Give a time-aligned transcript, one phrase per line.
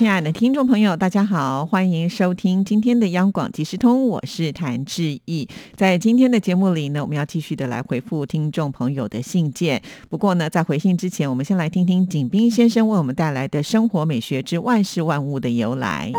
[0.00, 5.46] 亲爱的听众朋友，大家好，欢迎收听今天的央广即时通，我是谭志毅。
[5.76, 9.82] 在今天的节目里呢，我们要继续的来回复听众朋友的信件。
[10.08, 16.10] 不过呢，在回信之前，我们先来听听景斌先生为我们带来的生活美学之万事万物的由来。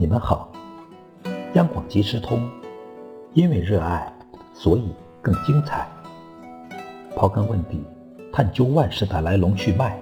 [0.00, 0.48] 你们好！
[1.54, 2.48] 央广即时通，
[3.34, 4.12] 因为热爱，
[4.54, 5.88] 所以更精彩。
[7.16, 7.82] 刨根问底，
[8.32, 10.00] 探究万事的来龙去脉，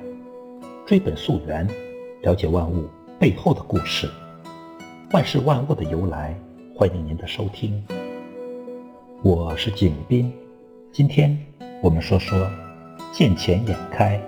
[0.84, 1.66] 追本溯源，
[2.20, 2.84] 了解万物
[3.18, 4.06] 背后的故事，
[5.12, 6.38] 万事万物的由来。
[6.74, 7.82] 欢迎您的收听，
[9.22, 10.30] 我是景斌。
[10.92, 11.34] 今天
[11.82, 12.46] 我们说说
[13.12, 14.20] 见钱眼开。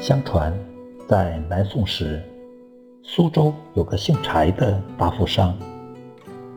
[0.00, 0.50] 相传。
[1.06, 2.22] 在南宋时，
[3.06, 5.54] 苏州有个姓柴的大富商，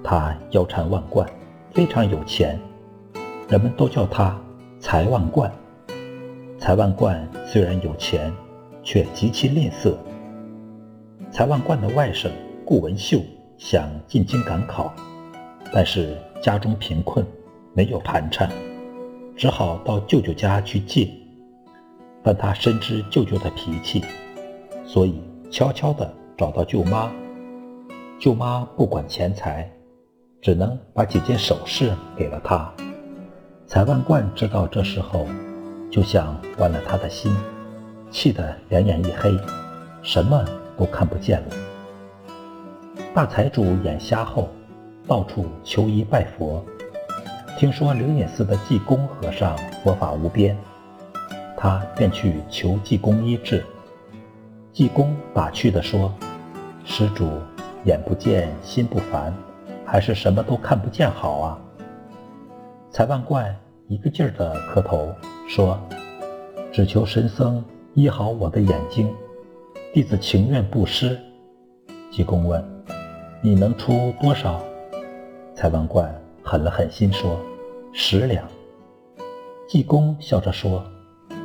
[0.02, 1.30] 他腰缠万贯，
[1.72, 2.58] 非常有钱，
[3.50, 4.40] 人们都叫他
[4.80, 5.52] 财万贯。
[6.58, 8.32] 财万贯虽然有钱，
[8.82, 9.94] 却极其吝啬。
[11.30, 12.32] 财万贯的外甥
[12.66, 13.20] 顾文秀
[13.58, 14.94] 想进京赶考，
[15.74, 17.26] 但是家中贫困，
[17.74, 18.50] 没有盘缠，
[19.36, 21.10] 只好到舅舅家去借。
[22.24, 24.02] 但他深知舅舅的脾气。
[24.86, 27.10] 所以悄悄地找到舅妈，
[28.20, 29.68] 舅妈不管钱财，
[30.40, 32.72] 只能把几件首饰给了他。
[33.66, 35.26] 财万贯知道这时候，
[35.90, 37.36] 就像剜了他的心，
[38.12, 39.36] 气得两眼一黑，
[40.04, 40.46] 什么
[40.78, 41.56] 都看不见了。
[43.16, 44.48] 大财主眼瞎后，
[45.08, 46.64] 到处求医拜佛，
[47.58, 50.56] 听说灵隐寺的济公和尚佛法无边，
[51.58, 53.66] 他便去求济公医治。
[54.72, 56.14] 济公打趣地说
[56.90, 57.30] ：“施主，
[57.84, 59.32] 眼不见心不烦，
[59.86, 61.60] 还是什么都看不见好啊？”
[62.90, 63.54] 财万贯
[63.88, 65.14] 一个劲儿地磕头
[65.50, 65.78] 说
[66.72, 69.14] ：“只求神僧医好我的眼睛，
[69.94, 71.20] 弟子情愿布施。”
[72.10, 72.64] 济公问
[73.44, 74.60] ：“你能出多少？”
[75.54, 76.10] 财万贯
[76.42, 77.38] 狠了狠心说
[77.92, 78.48] ：“十两。”
[79.68, 80.82] 济公笑着说：“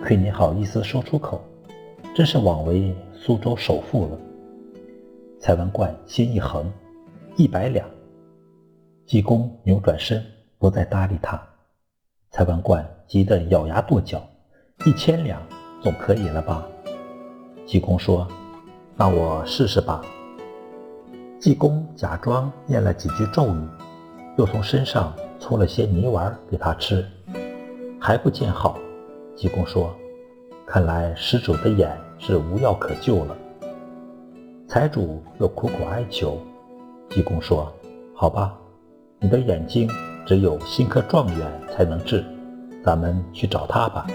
[0.06, 1.42] 亏你好意思说出口，
[2.14, 4.18] 真是枉为……”苏州首富了，
[5.44, 6.72] 蔡万贯心一横，
[7.34, 7.84] 一百两。
[9.04, 10.24] 济公扭转身，
[10.56, 11.42] 不再搭理他。
[12.30, 14.22] 蔡万贯急得咬牙跺脚
[14.86, 15.42] ：“一千两
[15.82, 16.64] 总可以了吧？”
[17.66, 18.24] 济公说
[18.94, 20.00] ：“那我试试吧。”
[21.40, 23.68] 济公假装念了几句咒语，
[24.38, 27.04] 又从身上搓了些泥丸给他吃，
[28.00, 28.78] 还不见好。
[29.34, 29.92] 济公说
[30.64, 33.36] ：“看来施主的眼……”是无药可救了。
[34.72, 36.38] 财主又苦苦哀求，
[37.10, 37.70] 济公说
[38.16, 38.56] ：“好吧，
[39.20, 39.86] 你的眼睛
[40.24, 42.24] 只有新科状元才能治，
[42.82, 44.06] 咱们去找他吧。”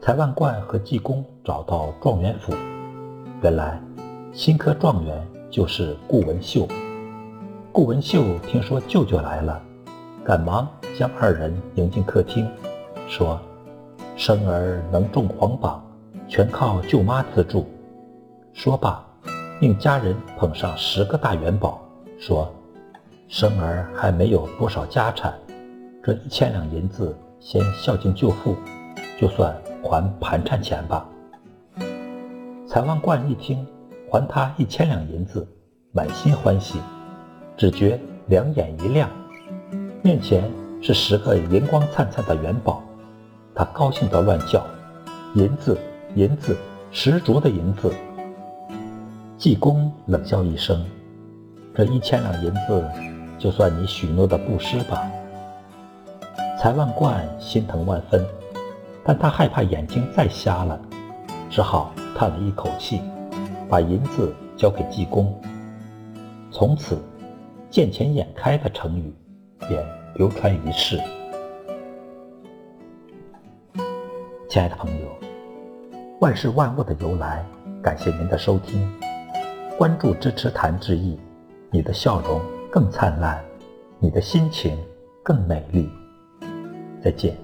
[0.00, 2.54] 财万贯和济公找到状元府，
[3.42, 3.82] 原来
[4.32, 6.68] 新科状元就是顾文秀。
[7.72, 9.60] 顾文秀听说舅舅来了，
[10.24, 12.48] 赶忙将二人迎进客厅，
[13.08, 13.40] 说
[14.14, 15.84] ：“生儿能中皇榜。”
[16.30, 17.66] 全靠舅妈资助。
[18.54, 19.04] 说罢，
[19.60, 21.82] 命家人捧上十个大元宝，
[22.20, 22.48] 说
[23.26, 25.34] ：“生儿还没有多少家产，
[26.04, 28.54] 这一千两银子先孝敬舅父，
[29.20, 31.04] 就算还盘缠钱吧。”
[32.64, 33.66] 财万贯一听
[34.08, 35.46] 还他一千两银子，
[35.90, 36.78] 满心欢喜，
[37.56, 39.10] 只觉两眼一亮，
[40.00, 40.48] 面前
[40.80, 42.80] 是十个银光灿灿的元宝，
[43.52, 44.64] 他高兴得乱叫
[45.34, 45.76] ：“银子！”
[46.14, 46.56] 银子，
[46.92, 47.92] 十足的银子。
[49.44, 50.82] 济公冷笑一声
[51.76, 52.82] ：“这一千两银子，
[53.38, 55.06] 就算你许诺的布施吧。”
[56.58, 58.24] 财万贯心疼万分，
[59.04, 60.80] 但他害怕眼睛再瞎了，
[61.50, 63.02] 只好叹了一口气，
[63.68, 65.38] 把银子交给济公。
[66.50, 66.98] 从此
[67.68, 69.14] ，“见钱眼开”的成语
[69.68, 70.98] 便流传于世。
[74.48, 75.08] 亲爱的朋友。
[76.20, 77.44] 万事万物的由来，
[77.82, 78.90] 感谢您的收听，
[79.76, 81.18] 关注支持谭志毅，
[81.72, 82.40] 你的笑容
[82.70, 83.44] 更灿烂，
[83.98, 84.78] 你的心情
[85.20, 85.88] 更美丽。
[87.02, 87.43] 再见。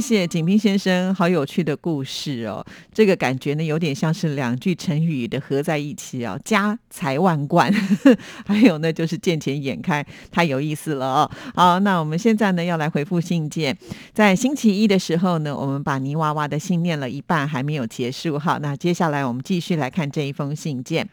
[0.00, 2.64] 谢谢景斌先生，好有趣的故事哦。
[2.90, 7.70] 这个感觉呢，有点像是两句成语的合在一起哦，家财万贯，
[8.46, 11.30] 还有呢就是见钱眼开，太有意思了哦。
[11.54, 13.76] 好，那我们现在呢要来回复信件，
[14.14, 18.58] 在星期一的时候呢，我们把泥娃娃的信念了一半，还没有结束哈。
[18.62, 21.06] 那接下来我们继续来看这一封信件。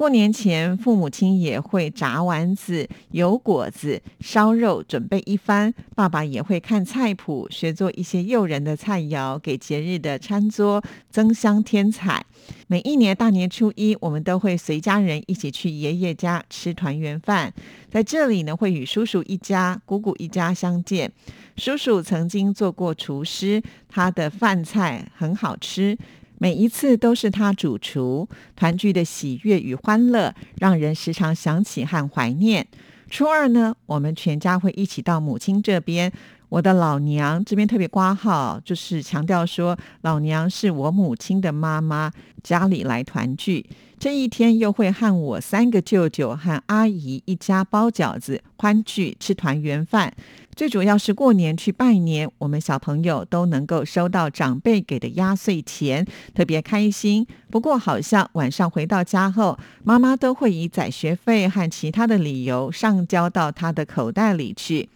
[0.00, 5.74] 过年前，父母亲也会炸丸子、油果子、烧肉，准备一番。
[5.94, 12.24] 爸爸也会看菜谱，学做一些诱人的菜肴，给节日的餐桌增香添彩。
[12.66, 17.52] 每一年大年初一，我们都会随家人一起去爷爷家吃团圆饭。
[17.90, 21.12] 在这里呢，会与叔叔一家、姑姑一家相见。
[21.58, 25.98] 叔叔曾经做过厨师，他的饭菜很好吃。
[26.42, 28.26] 每一次都是他主厨，
[28.56, 32.66] 团聚的喜悦与欢乐，让人时常想起和怀念。
[33.10, 36.10] 初二呢，我们全家会一起到母亲这边，
[36.50, 42.10] 我的老娘这边特别挂号，就是强调说老娘是我母亲的妈妈，
[42.42, 43.64] 家里来团聚。
[44.00, 50.12] 这一天又会和我三个舅舅和阿姨一家包饺子，欢聚吃团圆饭。
[50.56, 56.04] 最主要是过年去拜年，我们小朋友都能够收到长辈给的压岁钱，
[56.34, 57.26] 特别开心。
[57.50, 64.88] 不过好像晚上回到家后，妈妈都会以载学费和其他的理由上交到他的口袋里去。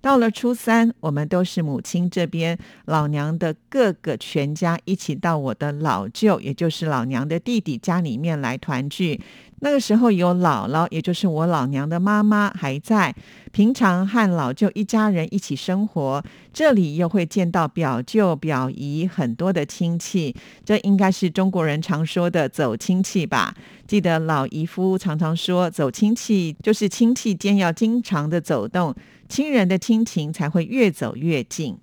[0.00, 9.20] 到了初三，我们都是母亲这边老娘的各个全家一起到我的老舅，也就是老娘的弟弟家里面来团聚。
[9.60, 13.12] 那个时候有姥姥，也就是我老娘的妈妈还在。
[13.50, 16.22] 平常和老舅一家人一起生活，
[16.52, 20.36] 这里又会见到表舅、表姨很多的亲戚。
[20.64, 23.52] 这应该是中国人常说的走亲戚吧？
[23.88, 28.94] 记得老姨夫常常说，走亲戚就是亲戚间要经常的走动，
[29.28, 31.78] 亲人的亲情才会越走越近。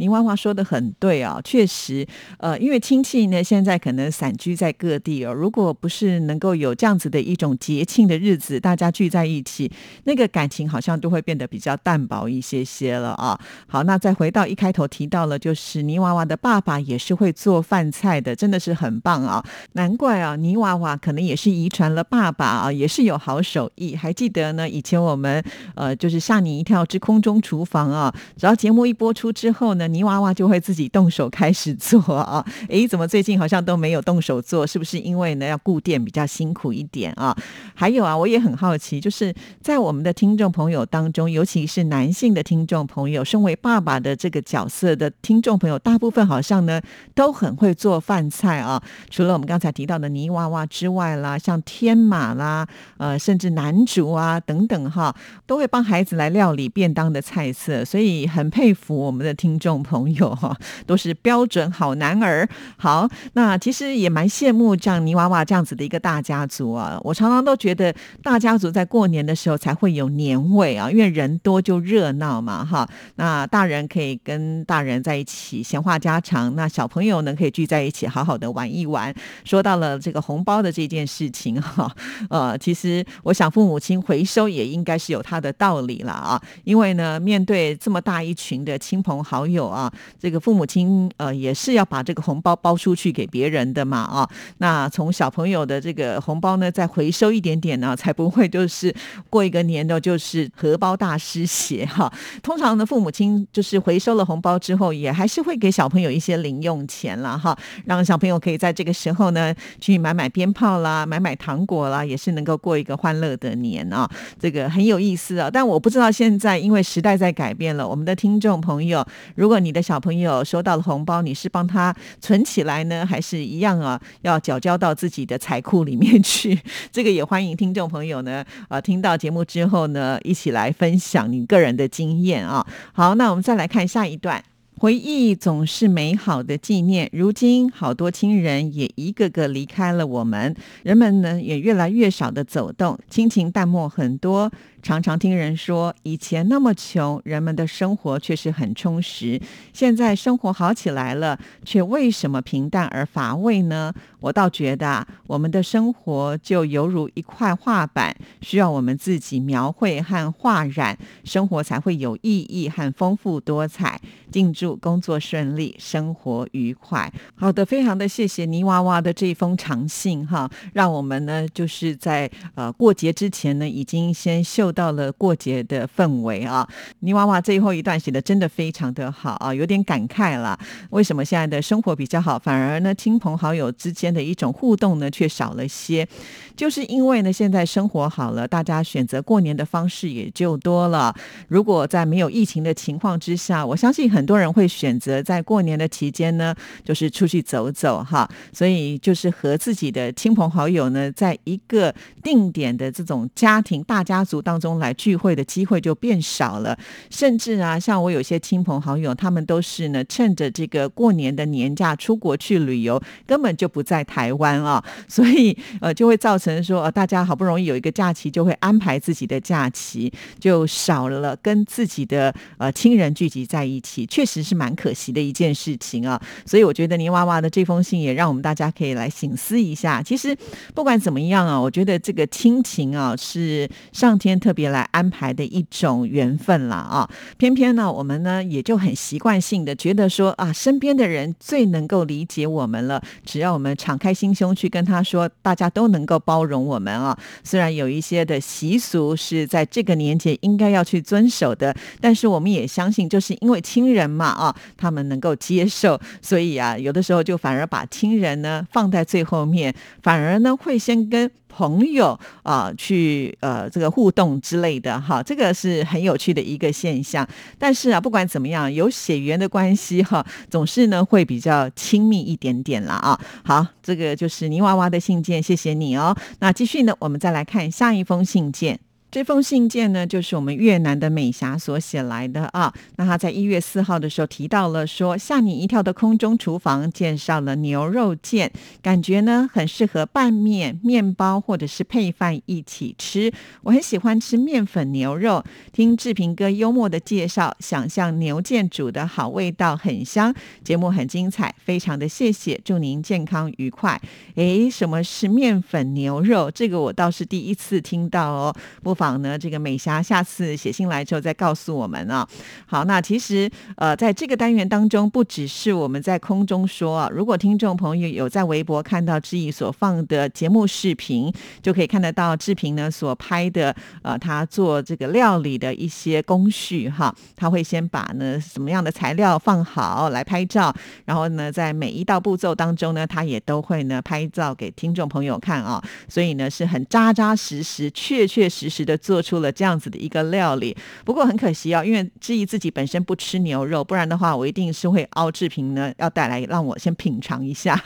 [0.00, 2.06] 林娃娃说的很对啊，确实，
[2.38, 9.70] 呃，因为亲戚呢现在可能散居在各地哦，如果不是能够有这样子的一种节庆的日子，大家聚在一起，
[10.04, 13.38] 那个感情好像都会变得比较淡薄一些些了啊。
[13.66, 23.94] 好，那再回到一开头提到了，就是泥娃娃的爸爸也是会做饭菜的，真的是很棒啊，难怪啊，泥娃娃可能也是遗传了爸爸啊，也是有好手艺。
[23.94, 25.44] 还记得呢，以前我们
[25.74, 29.89] 呃就是吓你一跳之空中厨房啊，只要节目一播出之后呢。
[29.92, 32.44] 泥娃娃就会自己动手开始做啊！
[32.68, 34.66] 诶，怎么最近好像都没有动手做？
[34.66, 37.36] 是不是因为呢要顾店比较辛苦一点啊？
[37.74, 46.80] 还有啊，我也很好奇，就是在我们的听众朋友当中，尤其是男性的听众朋友，身为爸爸的这个角色的听众朋友，大部分好像呢
[47.14, 48.82] 都很会做饭菜啊。
[49.08, 52.66] 除了我们刚才提到的泥娃娃之外啦，像天马啦，
[52.98, 55.14] 呃，甚至男主啊等等哈，
[55.46, 59.79] 都会帮孩子来料理便当的菜色，所以很佩服我们的听众。
[59.82, 60.56] 朋友哈，
[60.86, 62.48] 都是标准好男儿。
[62.76, 66.98] 好，那其实也蛮羡慕像泥娃娃这样子的一个大家族啊。
[67.02, 72.88] 我常常都觉得大家族在过年的时候才会有年味啊，因为人多就热闹嘛哈。
[73.16, 79.14] 那大人可以跟大人在一起闲话家常，那小朋友呢可以聚在一起好好的玩一玩。
[79.44, 81.90] 说到了这个红包的这件事情哈，
[82.28, 89.69] 呃，其实我想父母亲回收也应该是有他的道理了啊，因为呢面对这么大一群的亲朋好友。
[89.70, 98.94] 啊，这个父母亲呃也是要把这个红包包出去给别人的嘛啊，那从小朋友的这个红包呢再回收一点点呢，才不会就是
[99.28, 102.12] 过一个年的就是荷包大失血哈。
[102.42, 114.08] 通常呢，父母亲就是回收了红包之后，也还是会给小朋友一些零用钱了哈，让小朋友可以在这个时候呢去买买鞭炮啦，买买糖果啦，也是能够过一个欢乐的年啊。
[114.38, 124.00] 这个很有意思啊，但我不知道现在因为时代在改变了，我们的听众朋友如如果你的小朋友收到了红包，你是帮他存起来呢，还是一样啊？
[124.22, 126.56] 要缴交到自己的财库里面去？
[126.92, 132.64] 这个也欢迎听众朋友呢，啊， 听到节目之后呢，一起来分享你个人的经验啊。
[132.92, 134.40] 好，那我们再来看下一段。
[134.78, 140.54] 回忆总是美好的纪念，如今好多亲人也一个个离开了我们，
[140.84, 144.50] 人们呢也越来越少的走动，亲情淡漠很多。
[144.82, 149.40] 常常听人说，以前那么穷，人们的生活却是很充实。
[149.72, 153.92] 现在生活好起来了，却为什么平淡而乏味呢？
[154.20, 164.00] 我倒觉得啊，我们的生活就犹如一块画板，需要我们自己描绘和画染，生活才会有意义和丰富多彩。
[164.30, 167.12] 敬祝工作顺利，生活愉快。
[167.34, 176.68] 好的，非常的谢谢泥娃娃的这封长信哈，让我们呢就是在呃过节之前呢，已经先秀到了过节的氛围啊。
[176.98, 180.58] 泥娃娃最后一段写的真的非常的好啊，有点感慨了。
[180.90, 186.06] 为什么现在的生活比较好，反而呢亲朋好友之间的一种互动呢却少了些？
[186.54, 191.14] 就是因为呢现在生活好了，大家选择过年的方式也就多了。
[191.48, 194.10] 如果在没有疫情的情况之下，我相信。
[194.10, 206.78] 很多人会选择在过年的期间呢，就是出去走走哈，所以就是和自己的亲朋好友呢，在一个定点的这种家庭大家族当中来聚会的机会就变少了。
[207.08, 224.06] 甚至啊，像我有些亲朋好友，他们都是呢，趁着这个过年的年假出国去旅游，根本就不在台湾啊， 所以呃，就会造成说，呃大家好不容易有一个假期，就会安排自己的假期，就少了跟自己的呃亲人聚集在一起。
[224.06, 230.02] 确实是蛮可惜的一件事情啊，所以我觉得泥娃娃的这封信也让我们大家可以来醒思一下。
[230.02, 230.36] 其实
[230.74, 237.08] 不管怎么样啊，我觉得这个亲情啊是上天特特别来安排的一种缘分了啊。
[237.36, 247.16] 偏偏呢，我们呢也就很习惯性的觉得说啊，身边的人最能够理解我们了，只要我们敞开心胸去跟他说，大家都能够包容我们啊。
[247.44, 253.90] 虽然有一些的习俗是在这个年节应该要去遵守的，但是我们也相信，就是因为亲。
[253.90, 267.28] 人嘛啊，他们能够接受，所以啊，有的时候就反而把亲人呢放在最后面，反而呢会先跟朋友啊去呃这个互动之类的哈，这个是很有趣的一个现象。
[267.58, 273.20] 但是啊，不管怎么样，有血缘的关系哈，总是呢会比较亲密一点点啦啊。
[273.44, 276.16] 好，这个就是泥娃娃的信件，谢谢你哦。
[276.38, 278.78] 那继续呢，我们再来看下一封信件。
[279.10, 282.72] 这封信件呢，就是我们越南的美霞所写来的啊。
[282.94, 293.32] 那他在一月四号的时候提到了说，吓你一跳的空中厨房介绍了牛肉件，感觉呢很适合拌面、面包或者是配饭一起吃。
[293.62, 295.42] 我很喜欢吃面粉牛肉。
[295.72, 300.32] 听志平哥幽默的介绍，想象牛腱煮的好味道，很香。
[300.62, 304.00] 节目很精彩，非常的谢谢，祝您健康愉快。
[304.36, 306.48] 诶，什么是面粉牛肉？
[306.48, 308.54] 这个我倒是第一次听到哦。
[308.84, 308.99] 不。
[309.00, 312.28] 访呢，这个美霞下次写信来之后再告诉我们啊。
[312.66, 327.14] 好，那其实呃，在这个单元当中，不只是我们在空中说啊，如果听众朋友有在微博看到志毅所放的节目视频，就可以看得到志平呢所拍的呃，他做这个料理的一些工序哈。
[327.34, 330.70] 他会先把呢什么样的材料放好来拍照，
[331.06, 335.82] 然后呢，在每一道步骤当中呢，他也都会呢拍照给听众朋友看啊。
[336.06, 338.89] 所以呢，是很扎扎实实、确确实实的。
[338.96, 347.80] 做出了这样子的一个料理，不过很可惜哦，因为质疑自己本身不吃牛肉，不然的话，我一定是会凹制品呢，要带来让我先品尝一下。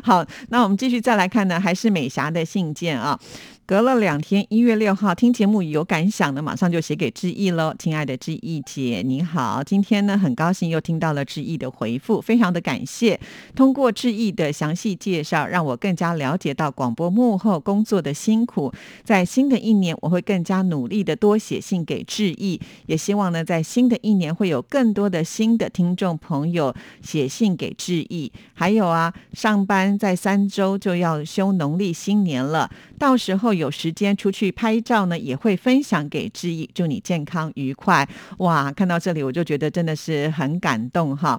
[0.04, 3.18] 好，那我们继续再来看呢，还是美霞的信件啊。
[3.66, 7.72] 隔了两天，一月六号听节目有感想的，马上就写给志毅喽。
[7.78, 13.20] 亲爱的志毅姐，你好，今天呢很高兴又听到了志毅的回复，非常的感谢。
[13.54, 18.72] 通过志毅的详细介绍，让我更加了解到广播幕后工作的辛苦。
[19.04, 28.32] 在新的一年，我会更加努力的多写信给志毅，也希望呢在新的一年会有更多的新的听众朋友写信给志毅。
[28.52, 33.50] 还有啊，上班在三周就要休农历新年了，到时候。
[33.60, 38.08] 有时间出去拍照呢，也会分享给志毅，祝你健康愉快。
[38.38, 41.38] 哇，看到这里我就觉得真的是很感动哈。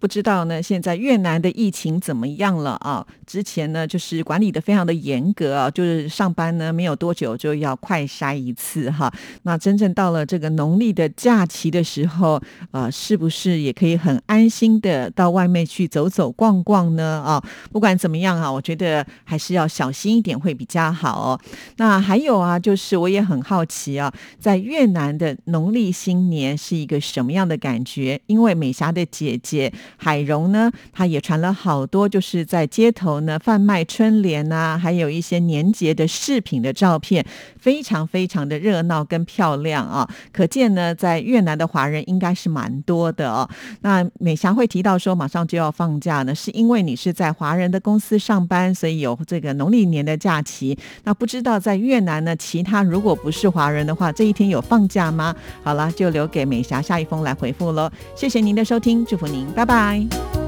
[0.00, 3.04] 不知道呢，现在越南的疫情怎么样了啊？
[3.26, 9.12] 之前呢，就是管理的非常的严格啊，就是上班呢没有多久就要快筛一次哈。
[9.42, 12.40] 那真正到了这个农历的假期的时候，
[12.70, 17.22] 呃，是不是也可以很安心的到外面去走走逛逛呢？
[17.26, 21.40] 啊，不管怎么样啊，我觉得还是要小心一点会比较好哦。
[21.76, 28.20] 那还有啊，就是我也很好奇啊，在越南的农历新年是一个什么样的感觉？
[28.26, 29.72] 因为美霞的姐姐。
[29.96, 37.24] 海荣呢，他也传了好多，就是在街头呢贩卖春联啊，还有一些年节的饰品的照片，
[37.58, 40.08] 非常非常的热闹跟漂亮啊！
[40.32, 43.48] 可见呢，在越南的华人应该是蛮多的哦。
[43.80, 50.78] 那美霞会提到说，马上就要放假呢，是因为你是在华人的公司上班，所以有这个农历年的假期。
[51.04, 55.34] 那不知道在越南呢，其他如果不是华人的话，这一天有放假吗？
[55.62, 57.90] 好了，就留给美霞下一封来回复喽。
[58.14, 59.77] 谢谢您的收听，祝福您，拜拜。
[59.78, 60.47] Bye.